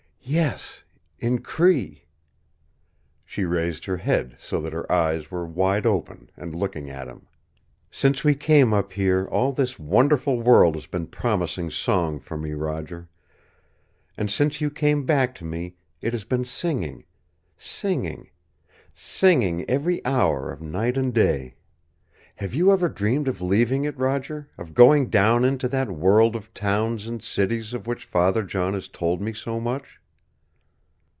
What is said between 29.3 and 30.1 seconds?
so much?"